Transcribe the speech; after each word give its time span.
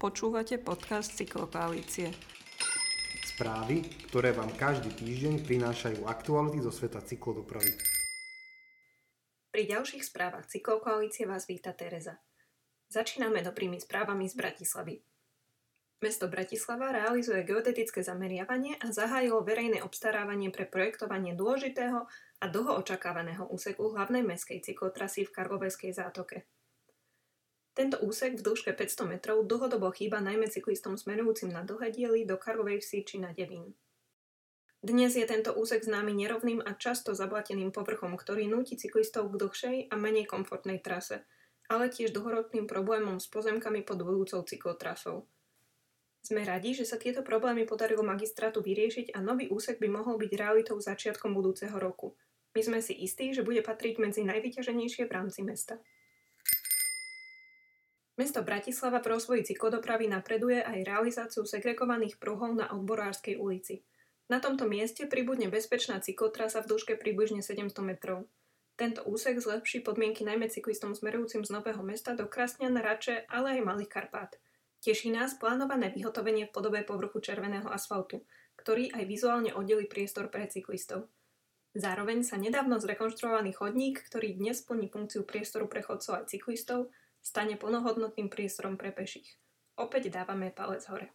Počúvate 0.00 0.56
podcast 0.56 1.12
Cyklokoalície. 1.12 2.08
Správy, 3.20 3.84
ktoré 4.08 4.32
vám 4.32 4.48
každý 4.56 4.96
týždeň 4.96 5.44
prinášajú 5.44 6.08
aktuality 6.08 6.64
zo 6.64 6.72
sveta 6.72 7.04
cyklodopravy. 7.04 7.68
Pri 9.52 9.62
ďalších 9.68 10.00
správach 10.00 10.48
Cyklokoalície 10.48 11.28
vás 11.28 11.44
víta 11.44 11.76
Tereza. 11.76 12.16
Začíname 12.88 13.44
dobrými 13.44 13.76
správami 13.76 14.24
z 14.24 14.40
Bratislavy. 14.40 15.04
Mesto 16.00 16.32
Bratislava 16.32 16.96
realizuje 16.96 17.44
geodetické 17.44 18.00
zameriavanie 18.00 18.80
a 18.80 18.88
zahájilo 18.96 19.44
verejné 19.44 19.84
obstarávanie 19.84 20.48
pre 20.48 20.64
projektovanie 20.64 21.36
dôležitého 21.36 22.08
a 22.40 22.44
dlho 22.48 22.72
očakávaného 22.80 23.52
úseku 23.52 23.92
hlavnej 23.92 24.24
mestskej 24.24 24.64
cyklotrasy 24.64 25.28
v 25.28 25.34
Karloveskej 25.36 25.92
zátoke. 25.92 26.48
Tento 27.70 28.02
úsek 28.02 28.34
v 28.34 28.42
dĺžke 28.42 28.74
500 28.74 29.06
metrov 29.06 29.46
dlhodobo 29.46 29.94
chýba 29.94 30.18
najmä 30.18 30.50
cyklistom 30.50 30.98
smerujúcim 30.98 31.54
na 31.54 31.62
dlhé 31.62 31.94
diely 31.94 32.26
do 32.26 32.34
Karlovej 32.34 32.82
vsi 32.82 33.06
či 33.06 33.16
na 33.22 33.30
Devín. 33.30 33.78
Dnes 34.80 35.12
je 35.12 35.22
tento 35.28 35.52
úsek 35.54 35.84
známy 35.84 36.16
nerovným 36.16 36.64
a 36.64 36.72
často 36.72 37.12
zablateným 37.12 37.68
povrchom, 37.68 38.16
ktorý 38.16 38.48
núti 38.48 38.80
cyklistov 38.80 39.28
k 39.28 39.38
dlhšej 39.38 39.76
a 39.92 39.94
menej 39.94 40.24
komfortnej 40.24 40.80
trase, 40.80 41.22
ale 41.68 41.92
tiež 41.92 42.16
dlhoročným 42.16 42.64
problémom 42.66 43.20
s 43.20 43.28
pozemkami 43.28 43.86
pod 43.86 44.02
budúcou 44.02 44.40
cyklotrasou. 44.42 45.28
Sme 46.24 46.48
radi, 46.48 46.74
že 46.74 46.88
sa 46.88 46.98
tieto 46.98 47.20
problémy 47.20 47.68
podarilo 47.68 48.00
magistrátu 48.02 48.60
vyriešiť 48.60 49.12
a 49.16 49.22
nový 49.22 49.52
úsek 49.52 49.78
by 49.78 49.88
mohol 49.88 50.18
byť 50.18 50.32
realitou 50.36 50.76
začiatkom 50.80 51.32
budúceho 51.32 51.76
roku. 51.76 52.16
My 52.56 52.60
sme 52.64 52.80
si 52.82 52.98
istí, 52.98 53.30
že 53.36 53.46
bude 53.46 53.62
patriť 53.62 54.02
medzi 54.02 54.26
najvyťaženejšie 54.26 55.06
v 55.06 55.14
rámci 55.14 55.46
mesta. 55.46 55.78
Mesto 58.20 58.44
Bratislava 58.44 59.00
v 59.00 59.16
rozvoji 59.16 59.48
cyklodopravy 59.48 60.04
napreduje 60.04 60.60
aj 60.60 60.84
realizáciu 60.84 61.48
segregovaných 61.48 62.20
pruhov 62.20 62.52
na 62.52 62.68
Odborárskej 62.68 63.40
ulici. 63.40 63.80
Na 64.28 64.44
tomto 64.44 64.68
mieste 64.68 65.08
pribudne 65.08 65.48
bezpečná 65.48 66.04
cyklotrasa 66.04 66.60
v 66.60 66.68
dĺžke 66.68 67.00
približne 67.00 67.40
700 67.40 67.72
metrov. 67.80 68.28
Tento 68.76 69.00
úsek 69.08 69.40
zlepší 69.40 69.80
podmienky 69.80 70.20
najmä 70.28 70.52
cyklistom 70.52 70.92
smerujúcim 70.92 71.48
z 71.48 71.48
Nového 71.48 71.80
mesta 71.80 72.12
do 72.12 72.28
Krasňan, 72.28 72.76
Rače, 72.76 73.24
ale 73.32 73.56
aj 73.56 73.64
Malých 73.64 73.88
Karpát. 73.88 74.36
Teší 74.84 75.16
nás 75.16 75.40
plánované 75.40 75.88
vyhotovenie 75.88 76.44
v 76.44 76.52
podobe 76.52 76.84
povrchu 76.84 77.24
červeného 77.24 77.72
asfaltu, 77.72 78.20
ktorý 78.60 78.92
aj 78.92 79.04
vizuálne 79.08 79.56
oddelí 79.56 79.88
priestor 79.88 80.28
pre 80.28 80.44
cyklistov. 80.44 81.08
Zároveň 81.72 82.20
sa 82.20 82.36
nedávno 82.36 82.76
zrekonštruovaný 82.84 83.56
chodník, 83.56 84.04
ktorý 84.12 84.36
dnes 84.36 84.60
plní 84.60 84.92
funkciu 84.92 85.24
priestoru 85.24 85.72
pre 85.72 85.80
chodcov 85.80 86.20
aj 86.20 86.36
cyklistov, 86.36 86.92
stane 87.20 87.56
plnohodnotným 87.56 88.32
priestorom 88.32 88.80
pre 88.80 88.92
peších. 88.92 89.38
Opäť 89.80 90.12
dávame 90.12 90.52
palec 90.52 90.84
hore. 90.92 91.08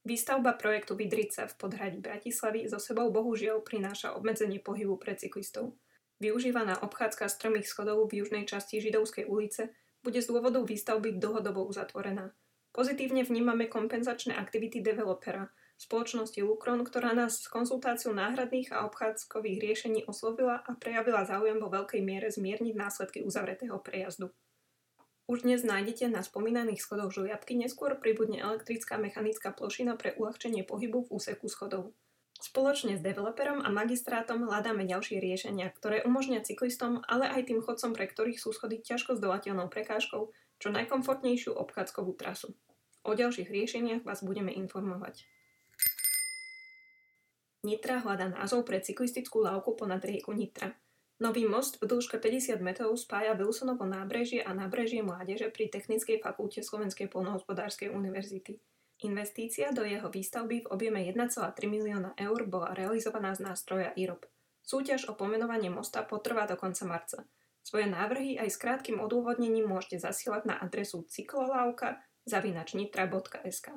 Výstavba 0.00 0.56
projektu 0.56 0.96
Vidrica 0.96 1.44
v 1.44 1.54
podhradí 1.60 2.00
Bratislavy 2.00 2.64
so 2.64 2.80
sebou 2.80 3.12
bohužiaľ 3.12 3.60
prináša 3.60 4.16
obmedzenie 4.16 4.56
pohybu 4.56 4.96
pre 4.96 5.12
cyklistov. 5.12 5.76
Využívaná 6.24 6.80
obchádzka 6.80 7.28
stromých 7.28 7.68
schodov 7.68 8.08
v 8.08 8.24
južnej 8.24 8.48
časti 8.48 8.80
Židovskej 8.80 9.28
ulice 9.28 9.76
bude 10.00 10.20
z 10.24 10.28
dôvodov 10.32 10.64
výstavby 10.68 11.20
dlhodobo 11.20 11.68
uzatvorená. 11.68 12.32
Pozitívne 12.72 13.28
vnímame 13.28 13.68
kompenzačné 13.68 14.32
aktivity 14.36 14.80
developera, 14.80 15.52
spoločnosti 15.80 16.36
Lukron, 16.44 16.84
ktorá 16.84 17.16
nás 17.16 17.40
s 17.40 17.48
konzultáciou 17.48 18.12
náhradných 18.12 18.68
a 18.76 18.84
obchádzkových 18.84 19.58
riešení 19.64 20.00
oslovila 20.04 20.60
a 20.60 20.76
prejavila 20.76 21.24
záujem 21.24 21.56
vo 21.56 21.72
veľkej 21.72 22.04
miere 22.04 22.28
zmierniť 22.28 22.76
následky 22.76 23.24
uzavretého 23.24 23.80
prejazdu. 23.80 24.28
Už 25.24 25.48
dnes 25.48 25.64
nájdete 25.64 26.12
na 26.12 26.20
spomínaných 26.20 26.84
schodoch 26.84 27.16
žuliapky, 27.16 27.56
neskôr 27.56 27.96
pribudne 27.96 28.44
elektrická 28.44 29.00
mechanická 29.00 29.56
plošina 29.56 29.96
pre 29.96 30.12
uľahčenie 30.20 30.68
pohybu 30.68 31.08
v 31.08 31.16
úseku 31.16 31.48
schodov. 31.48 31.96
Spoločne 32.36 33.00
s 33.00 33.04
developerom 33.04 33.64
a 33.64 33.68
magistrátom 33.72 34.44
hľadáme 34.48 34.84
ďalšie 34.84 35.16
riešenia, 35.16 35.72
ktoré 35.72 36.04
umožnia 36.04 36.44
cyklistom, 36.44 37.00
ale 37.08 37.30
aj 37.30 37.52
tým 37.52 37.60
chodcom, 37.64 37.96
pre 37.96 38.04
ktorých 38.10 38.42
sú 38.42 38.52
schody 38.52 38.84
ťažko 38.84 39.16
zdolateľnou 39.16 39.72
prekážkou, 39.72 40.28
čo 40.60 40.68
najkomfortnejšiu 40.72 41.56
obchádzkovú 41.56 42.12
trasu. 42.20 42.52
O 43.06 43.16
ďalších 43.16 43.48
riešeniach 43.48 44.02
vás 44.04 44.20
budeme 44.20 44.52
informovať. 44.52 45.24
Nitra 47.60 48.00
hľadá 48.00 48.32
názov 48.32 48.64
pre 48.64 48.80
cyklistickú 48.80 49.44
lávku 49.44 49.76
ponad 49.76 50.00
rieku 50.00 50.32
Nitra. 50.32 50.72
Nový 51.20 51.44
most 51.44 51.76
v 51.76 51.92
dĺžke 51.92 52.16
50 52.16 52.56
metrov 52.64 52.96
spája 52.96 53.36
Wilsonovo 53.36 53.84
nábrežie 53.84 54.40
a 54.40 54.56
nábrežie 54.56 55.04
mládeže 55.04 55.52
pri 55.52 55.68
Technickej 55.68 56.24
fakulte 56.24 56.64
Slovenskej 56.64 57.12
polnohospodárskej 57.12 57.92
univerzity. 57.92 58.56
Investícia 59.04 59.68
do 59.76 59.84
jeho 59.84 60.08
výstavby 60.08 60.64
v 60.64 60.70
objeme 60.72 61.04
1,3 61.04 61.52
milióna 61.68 62.16
eur 62.16 62.48
bola 62.48 62.72
realizovaná 62.72 63.36
z 63.36 63.44
nástroja 63.44 63.92
IROP. 63.92 64.24
Súťaž 64.64 65.12
o 65.12 65.16
pomenovanie 65.16 65.68
mosta 65.68 66.00
potrvá 66.00 66.48
do 66.48 66.56
konca 66.56 66.88
marca. 66.88 67.28
Svoje 67.60 67.84
návrhy 67.92 68.40
aj 68.40 68.48
s 68.48 68.56
krátkým 68.56 69.04
odôvodnením 69.04 69.68
môžete 69.68 70.00
zasielať 70.00 70.48
na 70.48 70.56
adresu 70.56 71.04
cyklolávka 71.04 72.00
zavinačnitra.sk. 72.24 73.68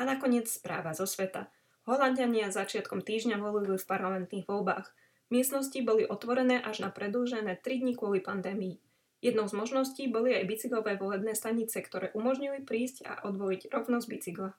A 0.00 0.08
nakoniec 0.08 0.48
správa 0.48 0.96
zo 0.96 1.04
sveta. 1.04 1.52
Holandiania 1.84 2.48
začiatkom 2.48 3.04
týždňa 3.04 3.36
volili 3.36 3.76
v 3.76 3.84
parlamentných 3.84 4.48
voľbách. 4.48 4.88
Miestnosti 5.28 5.76
boli 5.84 6.08
otvorené 6.08 6.56
až 6.56 6.80
na 6.80 6.88
predĺžené 6.88 7.60
3 7.60 7.84
dní 7.84 8.00
kvôli 8.00 8.24
pandémii. 8.24 8.80
Jednou 9.20 9.44
z 9.44 9.60
možností 9.60 10.08
boli 10.08 10.32
aj 10.32 10.48
bicyklové 10.48 10.96
volebné 10.96 11.36
stanice, 11.36 11.84
ktoré 11.84 12.16
umožnili 12.16 12.64
prísť 12.64 13.04
a 13.04 13.12
odvoliť 13.28 13.68
rovnosť 13.68 14.06
bicykla. 14.08 14.56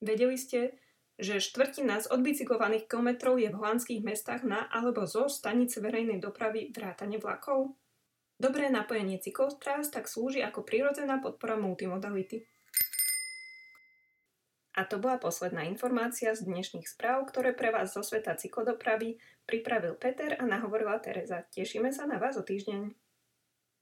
Vedeli 0.00 0.40
ste, 0.40 0.80
že 1.20 1.44
štvrtina 1.44 2.00
z 2.00 2.08
odbicyklovaných 2.08 2.88
kilometrov 2.88 3.36
je 3.36 3.52
v 3.52 3.58
holandských 3.60 4.00
mestách 4.00 4.48
na 4.48 4.64
alebo 4.72 5.04
zo 5.04 5.28
stanice 5.28 5.84
verejnej 5.84 6.24
dopravy 6.24 6.72
vrátane 6.72 7.20
vlakov? 7.20 7.76
Dobré 8.40 8.72
napojenie 8.72 9.20
cyklostrás 9.20 9.92
tak 9.92 10.08
slúži 10.08 10.40
ako 10.40 10.64
prirodzená 10.64 11.20
podpora 11.20 11.60
multimodality. 11.60 12.48
A 14.78 14.86
to 14.86 15.02
bola 15.02 15.18
posledná 15.18 15.66
informácia 15.66 16.30
z 16.38 16.46
dnešných 16.46 16.86
správ, 16.86 17.26
ktoré 17.26 17.50
pre 17.50 17.74
vás 17.74 17.98
zo 17.98 18.06
sveta 18.06 18.38
cyklodopravy 18.38 19.18
pripravil 19.42 19.98
Peter 19.98 20.38
a 20.38 20.46
nahovorila 20.46 21.02
Tereza. 21.02 21.42
Tešíme 21.50 21.90
sa 21.90 22.06
na 22.06 22.22
vás 22.22 22.38
o 22.38 22.46
týždeň. 22.46 23.07